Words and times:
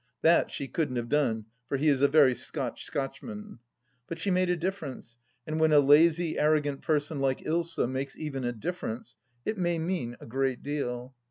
(That 0.23 0.49
she 0.49 0.67
couldn't 0.67 0.95
have 0.95 1.09
done, 1.09 1.45
for 1.69 1.77
he 1.77 1.87
is 1.87 2.01
a 2.01 2.07
very 2.07 2.33
Scotch 2.33 2.85
Scotchman 2.85 3.37
1) 3.43 3.59
But 4.07 4.17
she 4.17 4.31
made 4.31 4.49
a 4.49 4.55
difference, 4.55 5.19
and 5.45 5.59
when 5.59 5.71
a 5.71 5.79
lazy, 5.79 6.39
arrogant 6.39 6.81
person 6.81 7.19
like 7.19 7.41
Ilsa 7.45 7.87
makes 7.87 8.17
even 8.17 8.43
a 8.43 8.51
difference, 8.51 9.17
it 9.45 9.59
may 9.59 9.77
mean 9.77 10.17
a 10.19 10.25
great 10.25 10.63
deal. 10.63 11.13